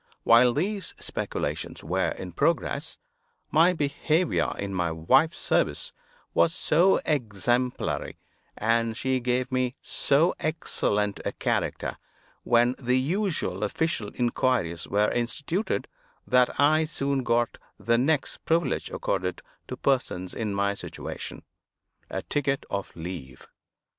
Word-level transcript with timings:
While 0.23 0.53
these 0.55 0.95
speculations 0.99 1.83
were 1.83 2.09
in 2.09 2.31
progress, 2.31 2.97
my 3.51 3.71
behavior 3.71 4.51
in 4.57 4.73
my 4.73 4.91
wife's 4.91 5.37
service 5.37 5.93
was 6.33 6.55
so 6.55 6.99
exemplary, 7.05 8.17
and 8.57 8.97
she 8.97 9.19
gave 9.19 9.51
me 9.51 9.75
so 9.79 10.33
excellent 10.39 11.19
a 11.23 11.33
character 11.33 11.97
when 12.41 12.73
the 12.79 12.97
usual 12.99 13.63
official 13.63 14.09
inquiries 14.15 14.87
were 14.87 15.11
instituted, 15.11 15.87
that 16.25 16.59
I 16.59 16.85
soon 16.85 17.21
got 17.21 17.59
the 17.79 17.99
next 17.99 18.43
privilege 18.43 18.89
accorded 18.89 19.43
to 19.67 19.77
persons 19.77 20.33
in 20.33 20.55
my 20.55 20.73
situation 20.73 21.43
a 22.09 22.23
ticket 22.23 22.65
of 22.71 22.91
leave. 22.95 23.45